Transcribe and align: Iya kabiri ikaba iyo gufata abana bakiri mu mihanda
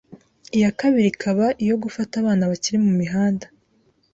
Iya 0.57 0.69
kabiri 0.79 1.07
ikaba 1.13 1.45
iyo 1.63 1.75
gufata 1.83 2.13
abana 2.21 2.49
bakiri 2.51 2.77
mu 2.85 2.91
mihanda 2.99 3.45